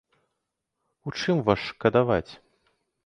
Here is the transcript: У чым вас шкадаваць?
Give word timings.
У 1.11 1.13
чым 1.19 1.37
вас 1.49 1.59
шкадаваць? 1.69 2.29